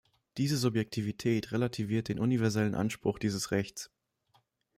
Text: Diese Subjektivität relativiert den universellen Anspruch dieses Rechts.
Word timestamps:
Diese 0.37 0.57
Subjektivität 0.57 1.51
relativiert 1.51 2.07
den 2.09 2.17
universellen 2.17 2.73
Anspruch 2.73 3.19
dieses 3.19 3.51
Rechts. 3.51 3.91